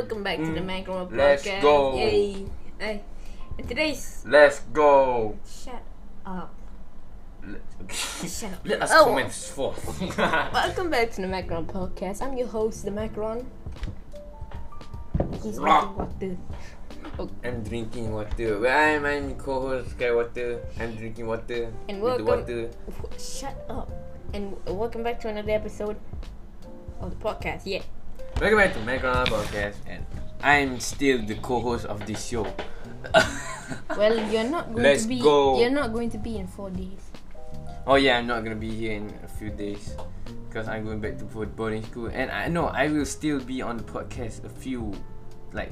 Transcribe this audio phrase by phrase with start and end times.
[0.00, 1.12] welcome back to the Macro Mm.
[1.16, 1.60] Let's Podcast.
[1.60, 1.94] go.
[1.96, 2.46] Yay.
[2.78, 3.02] Hey.
[3.68, 5.36] Today's Let's go.
[5.44, 5.82] shut
[6.24, 6.54] up.
[7.44, 7.60] Let,
[7.92, 8.60] Shut up.
[8.64, 9.04] let us Oh.
[9.12, 9.84] commence forth.
[10.56, 12.22] Welcome back to the Macaron Podcast.
[12.22, 13.44] I'm your host, the Macaron.
[15.42, 16.36] He's drinking water.
[17.44, 18.66] I'm drinking water.
[18.68, 20.64] I'm, I'm co-host Sky Water.
[20.80, 21.72] I'm drinking water.
[21.90, 22.70] And welcome- water.
[23.18, 23.90] Shut up.
[24.32, 25.96] And welcome back to another episode
[27.00, 27.62] of the podcast.
[27.66, 27.82] Yeah.
[28.40, 30.04] Welcome back to Macaron Podcast, and
[30.42, 32.46] I'm still the co-host of this show.
[33.96, 35.20] Well, you're not going Let's to be.
[35.20, 35.60] go.
[35.60, 36.98] You're not going to be in four days.
[37.86, 39.94] oh yeah, I'm not gonna be here in a few days
[40.48, 43.62] because I'm going back to board- boarding school, and I know I will still be
[43.62, 44.90] on the podcast a few,
[45.52, 45.70] like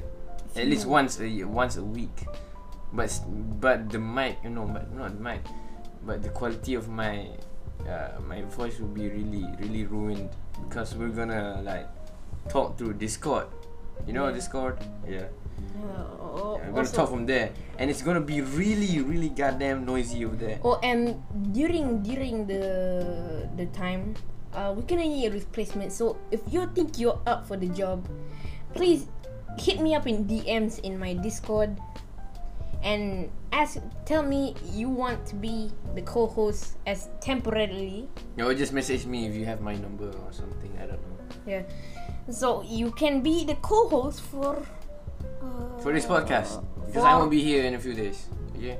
[0.55, 2.23] at least once a year, once a week.
[2.93, 3.11] But
[3.59, 5.41] but the mic, you know, but not the mic,
[6.05, 7.27] but the quality of my
[7.83, 10.29] uh, my voice will be really really ruined
[10.69, 11.87] because we're gonna like
[12.47, 13.47] talk through Discord.
[14.07, 14.35] You know Yeah.
[14.35, 14.77] Discord?
[15.07, 15.27] Yeah.
[15.79, 20.23] Uh, yeah we're gonna talk from there, and it's gonna be really really goddamn noisy
[20.25, 20.59] over there.
[20.63, 21.19] Oh, and
[21.51, 24.15] during during the the time,
[24.53, 25.91] uh, we can need a replacement.
[25.91, 28.07] So if you think you're up for the job,
[28.73, 29.07] please
[29.59, 31.75] hit me up in DMs in my Discord,
[32.83, 38.07] and ask tell me you want to be the co-host as temporarily.
[38.35, 40.71] You know, just message me if you have my number or something.
[40.79, 41.17] I don't know.
[41.45, 41.63] Yeah.
[42.31, 44.61] So you can be the co-host for.
[45.41, 48.27] Uh, For this podcast, because I won't be here in a few days.
[48.57, 48.77] Okay.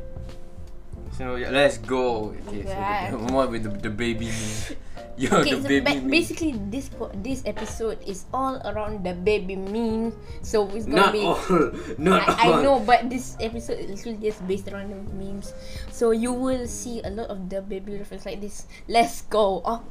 [1.18, 2.36] So yeah, let's go.
[2.48, 2.64] Okay.
[2.64, 3.08] So Okay.
[3.12, 4.30] the, more with the, DaBaby.
[5.20, 9.56] Yo, Okay, the so baby ba- basically this po- this episode is all around DaBaby
[9.60, 10.16] meme.
[10.44, 11.24] So it's gonna Not be.
[11.28, 11.40] all.
[12.00, 15.52] Not I, I know, but this episode is literally just based around the memes.
[15.92, 18.64] So you will see a lot of DaBaby reference like this.
[18.88, 19.60] Let's go.
[19.68, 19.84] Oh,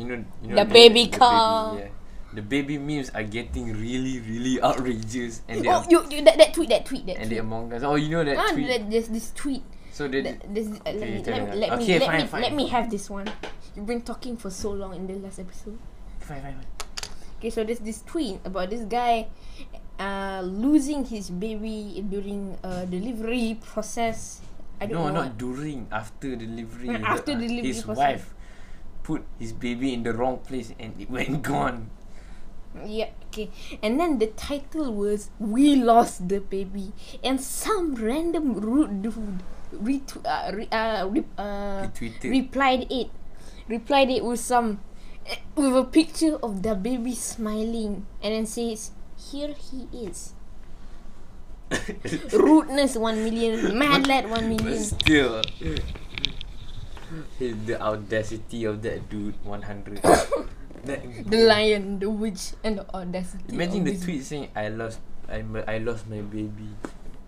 [0.00, 1.76] You know, you know The baby car.
[1.76, 1.92] yeah.
[2.32, 6.68] DaBaby memes are getting really, really outrageous, and they oh you, you that, that tweet
[6.70, 7.30] that tweet that and tweet.
[7.36, 7.82] they Among Us.
[7.84, 8.68] Oh, you know that Ah, tweet.
[8.68, 9.62] that- there's this tweet.
[9.92, 10.08] so.
[10.08, 12.42] That, this, uh, let me let, me let me let me fine.
[12.42, 13.28] let me have this one.
[13.76, 15.76] You've been talking for so long in the last episode.
[16.20, 16.70] Fine, fine, fine.
[17.38, 19.28] Okay, so there's this tweet about this guy
[19.98, 24.40] uh, losing his baby during uh, delivery process.
[24.80, 25.22] I don't No, know.
[25.28, 25.86] not during.
[25.92, 26.90] After delivery.
[26.96, 27.98] After Her- delivery His process.
[27.98, 28.34] wife
[29.02, 31.90] put his baby in the wrong place, and it went gone.
[32.72, 33.50] Yeah, okay.
[33.82, 39.44] And then the title was "We Lost the Baby," and some random rude dude
[39.76, 41.88] retw- uh, re- uh, re- uh,
[42.24, 43.12] replied it,
[43.68, 44.80] replied it with some
[45.28, 50.32] eh, with a picture of the baby smiling, and then says, "Here he is."
[52.32, 54.80] Rudeness one million, mad lad one But million.
[54.84, 55.40] still,
[57.38, 60.00] the audacity of that dude, 100.
[60.84, 61.00] that,
[61.30, 63.44] The lion, the witch, and the audacity.
[63.48, 66.68] imagine the tweet saying, I lost, I, I lost my baby.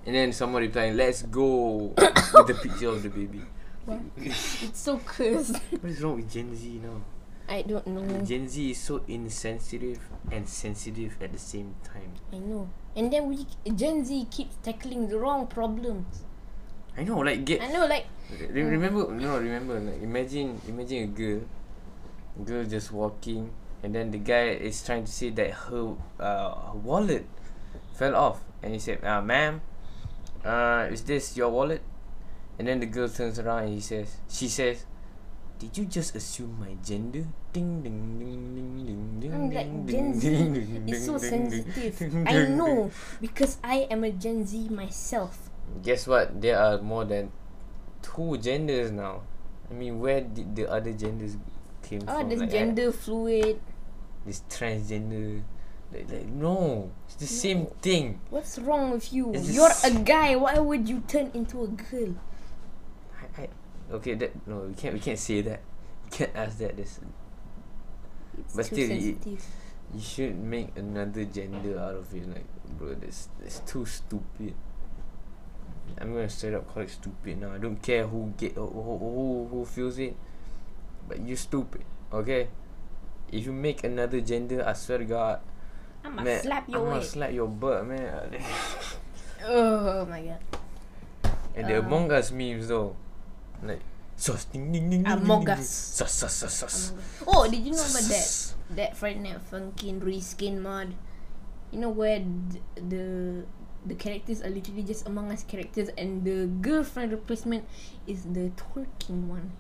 [0.06, 3.42] And then someone replying, let's go, with the picture of the baby.
[3.86, 4.00] What?
[4.16, 5.56] It's so cursed.
[5.80, 7.00] What is wrong with Gen Z now?
[7.48, 8.00] I don't know.
[8.24, 10.00] Gen Z is so insensitive
[10.32, 12.12] and sensitive at the same time.
[12.32, 12.68] I know.
[12.96, 16.24] And then we Gen Z keeps tackling the wrong problems.
[16.96, 18.06] I know, like get I know, like
[18.40, 21.40] Re- remember no remember like imagine imagine a girl
[22.42, 23.50] girl just walking
[23.82, 27.26] and then the guy is trying to say that her uh her wallet
[27.94, 29.60] fell off and he said uh ma'am
[30.44, 31.82] uh is this your wallet
[32.58, 34.86] and then the girl turns around and he says she says
[35.58, 40.18] did you just assume my gender ding ding ding ding ding ding I'm like ding,
[40.20, 41.94] Gen ding, Z is so sensitive.
[42.26, 42.90] I know
[43.20, 45.48] because I am a Gen Z myself.
[45.82, 46.42] Guess what?
[46.42, 47.30] There are more than
[48.02, 49.22] two genders now.
[49.70, 51.38] I mean, where did the other genders
[51.98, 52.28] came Oh, from?
[52.28, 53.60] this Like, gender fluid.
[54.26, 55.42] this transgender.
[55.92, 58.20] Like, like, no, it's the same thing.
[58.30, 59.32] What's wrong with you?
[59.32, 60.34] It's You're a guy.
[60.34, 62.16] Why would you turn into a girl?
[63.38, 63.48] I, I,
[63.92, 64.94] okay, that no, we can't.
[64.94, 65.60] We can't say that.
[66.04, 66.76] We can't ask that.
[66.76, 66.98] This
[68.38, 69.44] It's But still, sensitive.
[69.94, 72.26] you should make another gender out of it.
[72.28, 72.46] Like,
[72.76, 74.54] bro, that's that's too stupid.
[76.00, 77.52] I'm gonna straight up call it stupid now.
[77.52, 80.16] I don't care who get who who, who feels it,
[81.06, 81.84] but you're stupid.
[82.14, 82.46] Okay.
[83.32, 85.40] If you make another gender, I swear to God,
[86.04, 88.38] I'ma man, slap your I'ma slap your butt, man.
[89.44, 90.40] Oh my god.
[91.58, 91.82] and the Uh.
[91.82, 92.94] Among Us memes though,
[93.62, 93.82] like
[94.16, 95.68] sus ding ding ding Among Us.
[95.68, 96.76] sus sus sus sus.
[97.26, 98.54] Oh, did you know about that?
[98.70, 100.94] That Friday Night Funkin' reskin mod.
[101.74, 102.22] You know where
[102.78, 103.42] the
[103.84, 107.66] the characters are literally just Among Us characters, and the girlfriend replacement
[108.06, 109.52] is the twerking one.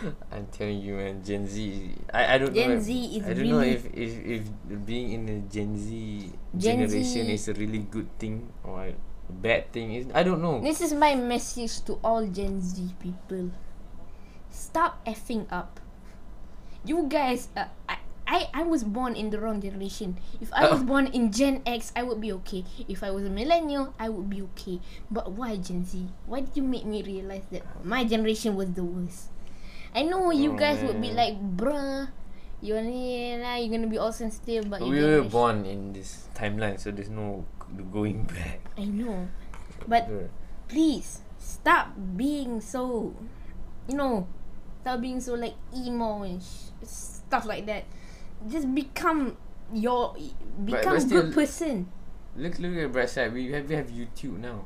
[0.32, 1.94] I'm telling you, man, Gen Z.
[2.12, 2.76] I, I don't Gen know.
[2.76, 4.42] if- Z is I don't know if, if if
[4.86, 8.94] being in the Gen Z Gen generation Z- is a really good thing or a
[9.30, 9.92] bad thing.
[9.94, 10.60] Is I don't know.
[10.60, 13.50] This is my message to all Gen Z people.
[14.50, 15.78] Stop effing up.
[16.84, 20.16] You guys, uh, I, I, I was born in the wrong generation.
[20.40, 20.84] If I was Oh.
[20.84, 22.64] born in Gen X, I would be okay.
[22.88, 24.80] If I was a millennial, I would be okay.
[25.10, 26.08] But why Gen Z?
[26.26, 29.28] Why did you make me realize that my generation was the worst?
[29.94, 32.08] I know you Oh, guys would be like, bruh,
[32.62, 36.90] you're, you're gonna be all sensitive, but we were generation-" born in this timeline, so
[36.90, 37.44] there's no
[37.92, 38.60] going back.
[38.78, 39.28] I know,
[39.86, 40.08] but
[40.68, 43.14] please stop being so
[43.88, 44.28] you know
[44.82, 47.84] stop being so like emo and sh- stuff like that
[48.48, 49.36] just become
[49.72, 50.14] your
[50.64, 51.88] become but a good person
[52.36, 53.32] Look, look at the bright side.
[53.34, 54.64] We have we have YouTube now.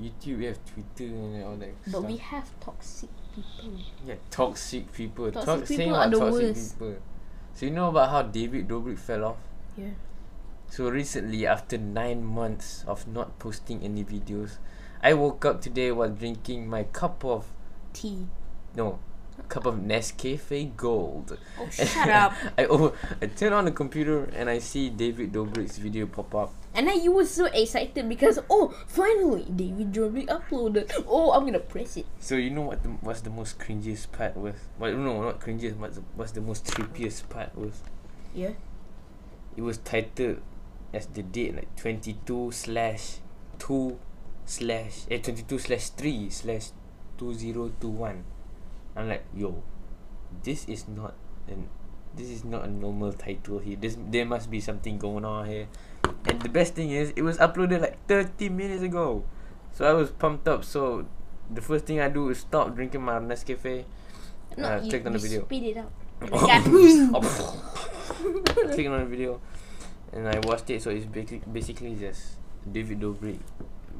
[0.00, 1.74] YouTube, we have Twitter and all that.
[1.84, 2.04] but stuff.
[2.04, 3.70] we have toxic people
[4.06, 5.30] Yeah, toxic people.
[5.32, 6.78] Toxic saying people are the toxic worst.
[6.78, 6.94] people.
[7.54, 9.36] So you know about how David Dobrik fell off?
[9.76, 9.90] yeah
[10.68, 14.58] So recently, after nine months of not posting any videos,
[15.02, 17.46] I woke up today while drinking my cup of
[17.92, 18.26] tea
[18.76, 18.98] no,
[19.48, 21.36] cup of Nescafe Gold.
[21.60, 25.76] oh shut up I oh, I turn on the computer and I see David Dobrik's
[25.78, 26.52] video pop up.
[26.74, 31.58] and then you were so excited because oh finally David Dobrik uploaded oh I'm gonna
[31.60, 34.54] press it So you know what the what's the most cringiest part was?
[34.78, 35.78] Well, no, not cringiest.
[35.94, 37.82] The, what's the most trippiest part was?
[38.34, 38.52] yeah
[39.56, 40.40] It was titled
[40.92, 43.18] as the date like twenty two slash
[43.58, 43.98] two
[44.46, 46.70] slash eh twenty two slash three slash
[47.18, 48.24] two zero two one.
[48.96, 49.62] I'm like, yo,
[50.42, 51.14] this is not
[51.48, 51.68] an
[52.16, 53.76] this is not a normal title here.
[53.76, 55.66] This there must be something going on here.
[56.26, 59.24] And the best thing is it was uploaded like thirty minutes ago.
[59.72, 60.64] So I was pumped up.
[60.64, 61.06] So
[61.50, 63.84] the first thing I do is stop drinking my Nescafe.
[64.56, 65.44] no Uh, you, clicked on the video.
[65.44, 65.90] spit it out
[68.70, 69.40] Clicking on the video,
[70.12, 70.82] and I watched it.
[70.82, 72.38] So it's basically basically just
[72.70, 73.40] David Dobrik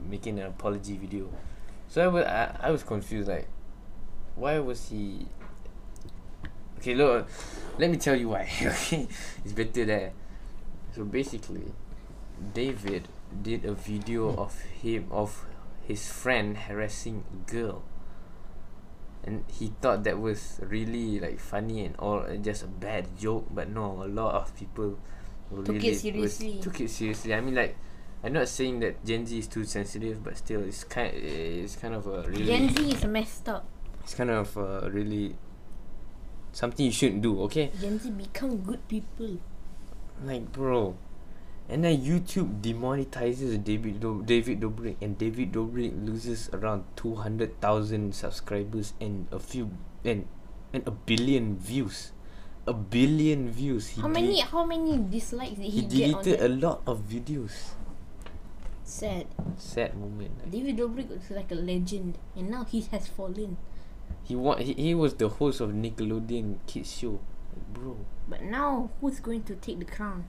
[0.08, 1.28] making an apology video.
[1.88, 3.48] So I was I, I was confused like,
[4.36, 5.26] why was he?
[6.78, 7.28] Okay, look,
[7.78, 8.50] let me tell you why.
[8.62, 9.08] Okay,
[9.44, 10.12] it's better there.
[10.94, 11.72] So basically,
[12.52, 13.08] David
[13.42, 15.44] did a video of him of
[15.86, 17.82] his friend harassing a girl
[19.24, 23.46] and he thought that was really like funny and all and just a bad joke
[23.50, 24.98] but no a lot of people
[25.50, 26.52] were Took it really seriously.
[26.56, 27.76] Was, took it seriously i mean like
[28.22, 31.94] i'm not saying that gen z is too sensitive but still it's kind it's kind
[31.94, 33.66] of a really Gen Z is messed up
[34.04, 35.34] it's kind of uh, really
[36.52, 37.72] something you shouldn't do okay?
[37.80, 39.40] Gen Z become good people.
[40.22, 40.94] Like bro.
[41.64, 48.92] And then YouTube demonetizes David Do- David Dobrik and David Dobrik loses around 200,000 subscribers
[49.00, 49.72] and a few
[50.04, 50.28] and
[50.76, 52.12] and a billion views.
[52.68, 53.96] A billion views.
[53.96, 57.08] He how many how many dislikes did he, he get on deleted a lot of
[57.08, 57.72] videos.
[58.84, 59.24] Sad.
[59.56, 63.56] Sad moment David Dobrik was like a legend, and now he has fallen.
[64.22, 67.20] He wa- he, he was the host of Nickelodeon kids show
[67.72, 67.96] bro
[68.28, 70.24] But now, who's going to take the crown?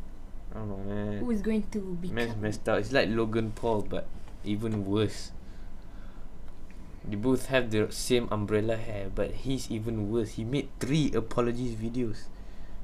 [0.54, 2.42] I don't know man Who is going to Man's become?
[2.42, 2.80] messed up.
[2.80, 4.06] It's like Logan Paul, but
[4.44, 5.32] even worse.
[7.08, 10.32] They both have the same umbrella hair, but he's even worse.
[10.32, 12.26] He made three apologies videos,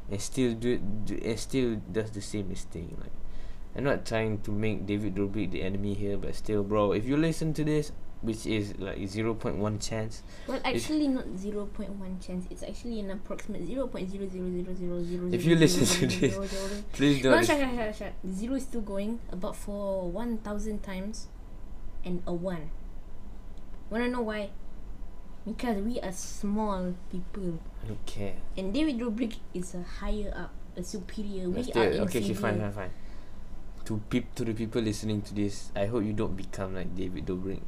[0.10, 2.90] and still do, do and still does the same mistake.
[3.00, 3.12] Like,
[3.76, 7.18] I'm not trying to make David Dobrik the enemy here, but still, bro, if you
[7.18, 11.90] listen to this, which is like zero point one chance, Well, actually, not zero point
[11.98, 12.46] one chance.
[12.50, 15.30] It's actually an approximate zero point zero zero zero zero zero.
[15.32, 16.38] If you listen to this,
[16.94, 17.46] please no, don't.
[17.46, 18.14] shut, shut, shut, shut.
[18.32, 21.28] Zero is still going about for one thousand times,
[22.06, 22.70] and a one.
[23.90, 24.50] Wanna know why?
[25.46, 28.36] Because we are small people, I don't care.
[28.56, 31.50] and David Dobrik is a higher up, a superior.
[31.50, 32.92] We are okay, okay, fine, fine, fine.
[33.86, 37.26] To peop- to the people listening to this, I hope you don't become like David
[37.26, 37.62] Dobrik.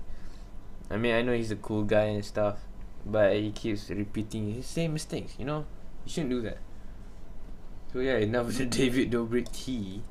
[0.90, 2.60] I mean, I know he's a cool guy and stuff,
[3.06, 5.36] but he keeps repeating his same mistakes.
[5.38, 5.66] You know,
[6.06, 6.58] you shouldn't do that.
[7.92, 10.02] So yeah, enough of the David Dobrik tea.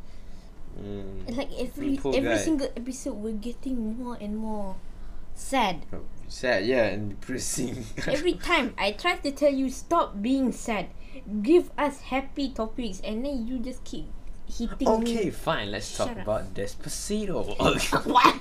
[0.79, 1.37] Mm.
[1.37, 2.37] Like every every guy.
[2.37, 4.77] single episode, we're getting more and more
[5.35, 5.85] sad.
[6.29, 7.85] Sad, yeah, and depressing.
[8.07, 10.89] every time I try to tell you stop being sad,
[11.43, 14.07] give us happy topics, and then you just keep
[14.47, 15.31] hitting okay, me.
[15.31, 15.71] fine.
[15.71, 16.23] Let's talk Shut up.
[16.25, 17.53] about Despacito.
[18.07, 18.41] what?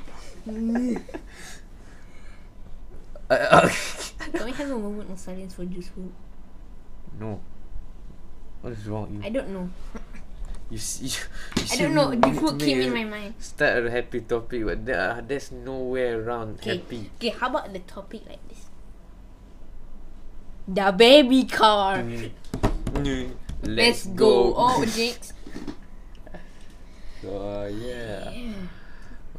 [3.31, 3.69] Uh,
[4.35, 6.11] Can we have a moment of silence for Juice WRLD?
[7.19, 7.39] no.
[8.61, 9.07] What is wrong?
[9.15, 9.69] You I don't know.
[10.69, 11.17] You see, you
[11.55, 12.11] I see don't know.
[12.13, 13.33] Juice WRLD me came in my mind.
[13.39, 16.77] Start a happy topic, but there, are- there's no way around Okay.
[16.77, 17.09] happy.
[17.17, 17.29] Okay.
[17.31, 18.67] How about the topic like this?
[20.67, 21.97] the baby car.
[22.03, 23.31] Mm.
[23.63, 24.53] Let's go.
[24.55, 25.33] Oh, Jinx.
[27.21, 28.29] So, uh, yeah.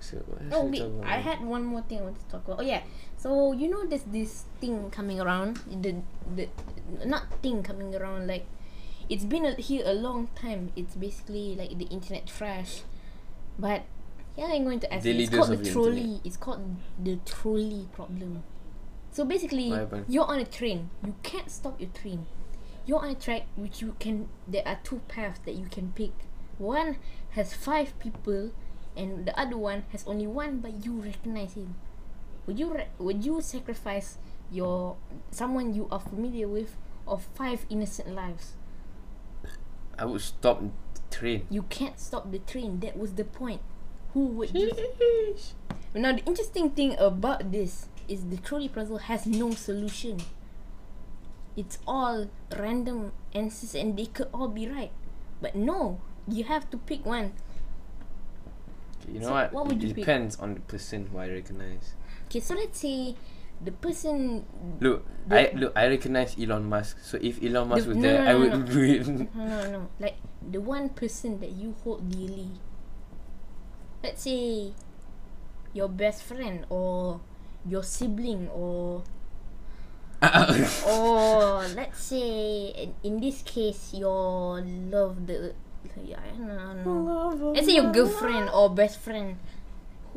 [0.01, 0.83] So, what else Oh wait?
[1.07, 2.59] I had one more thing I want to talk about.
[2.61, 2.83] Oh yeah,
[3.23, 5.63] so you know there's this thing coming around.
[5.71, 6.03] The
[6.35, 6.49] the
[7.07, 8.47] not thing coming around like
[9.09, 10.73] it's been a, here a long time.
[10.75, 12.83] It's basically like the internet trash,
[13.59, 13.87] but
[14.37, 15.07] yeah, I'm going to ask.
[15.07, 15.13] you.
[15.13, 16.21] Daily It's called the the trolley.
[16.25, 18.43] It's called the trolley problem.
[19.13, 19.71] So basically,
[20.09, 20.91] you're on a train.
[21.05, 22.27] You can't stop your train.
[22.87, 24.29] You're on a track which you can.
[24.49, 26.13] There are two paths that you can pick.
[26.59, 26.97] One
[27.39, 28.51] has five people,
[28.97, 31.77] and the other one has only one, but you recognize him.
[32.47, 34.19] Would you would you sacrifice
[34.51, 34.97] your
[35.31, 38.55] someone you are familiar with of five innocent lives?
[39.99, 40.71] I would stop the
[41.11, 41.47] train.
[41.51, 42.81] You can't stop the train.
[42.81, 43.61] That was the point.
[44.15, 44.73] Who would you?
[45.95, 50.19] Now the interesting thing about this is the trolley puzzle has no solution.
[51.57, 54.91] It's all random answers and they could all be right.
[55.41, 57.33] But no, you have to pick one.
[59.09, 59.53] You know So, what?
[59.53, 60.05] what would it you pick?
[60.05, 61.95] depends on the person who I recognize.
[62.33, 63.13] Okay, so let's say
[63.61, 64.49] the person
[64.81, 65.73] Look, The- I look.
[65.77, 66.97] I recognize Elon Musk.
[67.05, 68.61] So if Elon Musk The- was no, there, no, I no, would no.
[68.73, 69.05] do it.
[69.05, 69.81] No, no, no.
[70.01, 72.57] Like the one person that you hold dearly.
[74.01, 74.73] Let's say
[75.77, 77.21] your best friend or
[77.69, 79.05] your sibling or
[80.89, 85.53] or let's say in, in this case your love the
[86.01, 87.53] yeah, no, no, no.
[87.53, 89.37] Let's say your girlfriend or best friend.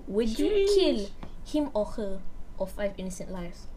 [0.08, 1.12] Would you kill
[1.46, 2.22] him or her
[2.58, 3.68] or five innocent lives?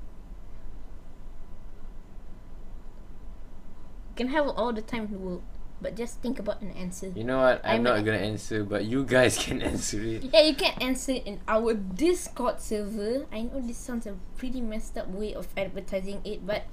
[4.11, 5.43] You can have all the time in the world,
[5.81, 7.13] but just think about an answer.
[7.15, 7.61] You know what?
[7.63, 10.25] I'm I'm not gonna answer, but you guys can answer it.
[10.33, 13.27] Yeah, you can answer in our Discord server.
[13.31, 16.65] I know this sounds a pretty messed up way of advertising it, but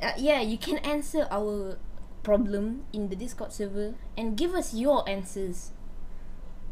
[0.00, 1.78] uh, yeah, you can answer our
[2.22, 5.72] problem in the Discord server and give us your answers.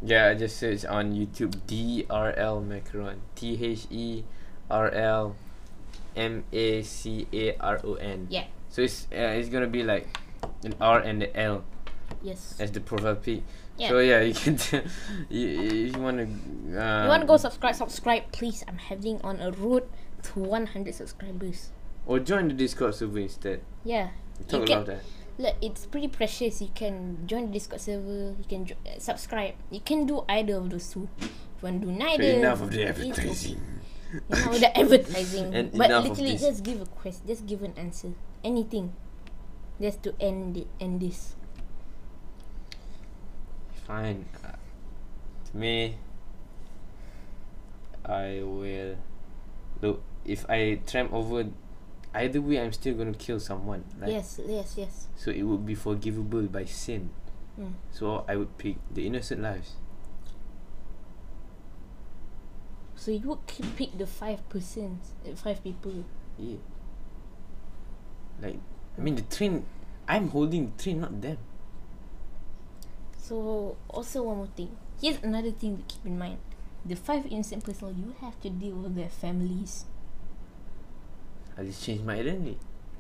[0.04, 3.24] Yeah, I just searched on YouTube DRL Macaron.
[3.34, 4.24] T H E
[4.70, 5.36] R L
[6.14, 8.26] M A C A R O N.
[8.28, 8.44] Yeah.
[8.68, 10.06] So it's uh, it's gonna be like
[10.62, 11.64] an R and an L
[12.22, 12.56] Yes.
[12.60, 13.42] as the profile pic.
[13.78, 13.88] Yeah.
[13.88, 14.56] So yeah, you can.
[14.56, 14.82] T-
[15.30, 16.24] you, if you wanna.
[16.24, 17.74] Uh, you want to go subscribe?
[17.74, 18.62] Subscribe, please.
[18.68, 19.88] I'm heading on a road
[20.24, 21.70] to 100 subscribers.
[22.06, 23.62] Or join the Discord server instead.
[23.84, 24.10] Yeah.
[24.48, 25.00] Talk you about that.
[25.36, 26.62] Look, it's pretty precious.
[26.62, 28.34] You can join the Discord server.
[28.38, 29.54] You can jo- uh, subscribe.
[29.70, 31.08] You can do either of those two.
[31.18, 31.30] If
[31.62, 33.08] you want to do So neither, enough of the it's okay.
[33.10, 33.60] advertising.
[34.30, 35.54] Enough of the advertising.
[35.54, 37.26] And but literally, just give a quest.
[37.26, 38.12] Just give an answer.
[38.44, 38.92] Anything.
[39.80, 40.68] Just to end it.
[40.78, 41.34] End this.
[43.86, 44.24] Fine.
[44.44, 44.54] Uh,
[45.50, 45.98] to me,
[48.06, 48.96] I will
[49.82, 50.02] look.
[50.24, 51.44] If I tramp over,
[52.14, 53.84] either way, I'm still gonna kill someone.
[53.98, 54.12] Right?
[54.12, 54.40] Yes.
[54.46, 54.74] Yes.
[54.78, 55.06] Yes.
[55.16, 57.10] So it would be forgivable by sin.
[57.58, 57.74] Mm.
[57.90, 59.74] So I would pick the innocent lives.
[62.96, 66.04] So you would pick the five percent, uh, five people.
[66.38, 66.56] Yeah.
[68.40, 68.58] Like,
[68.96, 69.66] I mean, the train.
[70.08, 71.38] I'm holding the train, not them.
[73.16, 74.76] So also one more thing.
[75.00, 76.38] Here's another thing to keep in mind.
[76.84, 79.86] The five innocent people you have to deal with their families.
[81.58, 82.58] I just changed my identity.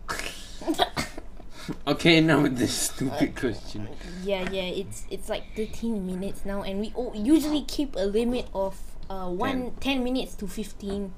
[1.86, 3.88] okay, now with this stupid question.
[4.22, 8.46] Yeah, yeah, it's it's like 13 minutes now and we o- usually keep a limit
[8.54, 8.76] of
[9.10, 11.12] uh one 10 minutes to 15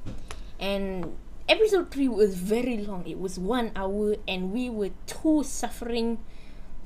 [0.58, 1.14] and
[1.48, 3.06] episode 3 was very long.
[3.06, 6.18] It was 1 hour and we were too suffering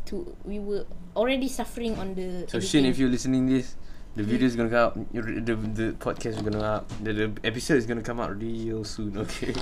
[0.06, 3.76] to we were already suffering on the So Shin, if you're listening this,
[4.16, 4.96] the video is gonna come out.
[5.12, 6.88] your- The the podcast is gonna out.
[7.04, 9.16] The, the episode is gonna come out real soon.
[9.18, 9.52] Okay.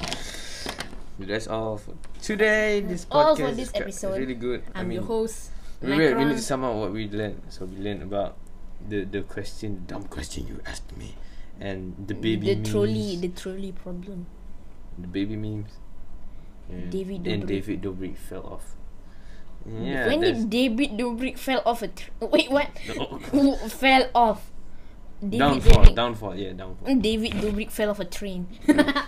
[1.19, 2.81] That's all for today.
[2.81, 4.19] This all podcast this is episode.
[4.19, 4.63] really good.
[4.75, 5.51] I I'm mean, your host.
[5.83, 7.43] we, we, we need to sum up what we learned.
[7.51, 8.37] So we learned about
[8.87, 11.15] the the question, dumb question you asked me,
[11.59, 14.27] and DaBaby the memes, trolley, the trolley problem.
[15.01, 15.71] DaBaby memes.
[16.71, 16.87] Yeah.
[16.91, 18.77] David and David Dobrik fell off.
[19.67, 20.07] Yeah.
[20.07, 22.71] when did David Dobrik fell off a tr- wait what?
[23.33, 23.57] No.
[23.69, 24.51] Fell off?
[25.21, 25.95] David downfall, Dobrik.
[25.97, 26.95] downfall, yeah, downfall.
[26.95, 28.47] David Dobrik fell off a train.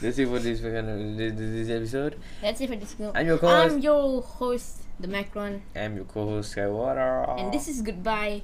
[0.00, 2.16] That's it for this, this, this episode.
[2.40, 3.12] That's it for this video.
[3.14, 3.74] I'm your co-host.
[3.74, 7.38] I'm your host, the Macaron, I'm your co-host Skywater.
[7.38, 8.42] and this is goodbye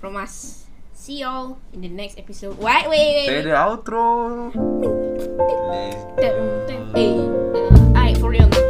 [0.00, 0.66] from us.
[0.92, 2.58] See y'all in the next episode.
[2.58, 3.42] Wait, wait, wait.
[3.42, 4.50] the outro.
[5.70, 8.67] Let's Dun, dun, Hey.